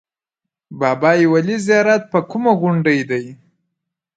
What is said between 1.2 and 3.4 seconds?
ولي زیارت په کومه غونډۍ دی؟